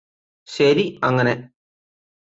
ശരി 0.47 0.85
അങ്ങനെ 1.03 1.33